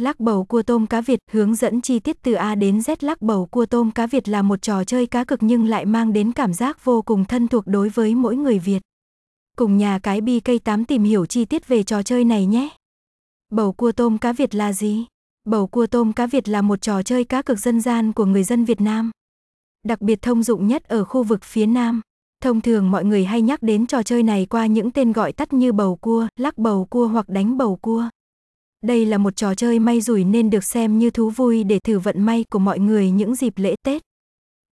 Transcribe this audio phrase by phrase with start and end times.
[0.00, 3.22] Lắc bầu cua tôm cá Việt hướng dẫn chi tiết từ A đến Z lắc
[3.22, 6.32] bầu cua tôm cá Việt là một trò chơi cá cực nhưng lại mang đến
[6.32, 8.78] cảm giác vô cùng thân thuộc đối với mỗi người Việt.
[9.56, 12.68] Cùng nhà cái BK8 tìm hiểu chi tiết về trò chơi này nhé.
[13.48, 15.06] Bầu cua tôm cá Việt là gì?
[15.44, 18.44] Bầu cua tôm cá Việt là một trò chơi cá cực dân gian của người
[18.44, 19.10] dân Việt Nam.
[19.88, 22.00] Đặc biệt thông dụng nhất ở khu vực phía Nam.
[22.42, 25.52] Thông thường mọi người hay nhắc đến trò chơi này qua những tên gọi tắt
[25.52, 28.08] như bầu cua, lắc bầu cua hoặc đánh bầu cua.
[28.86, 31.98] Đây là một trò chơi may rủi nên được xem như thú vui để thử
[31.98, 34.05] vận may của mọi người những dịp lễ Tết.